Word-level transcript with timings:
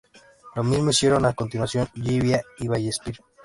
Lo 0.55 0.63
mismo 0.63 0.89
hicieron 0.89 1.25
a 1.27 1.33
continuación 1.33 1.87
Llivia 1.93 2.41
y 2.57 2.67
Vallespir. 2.67 3.19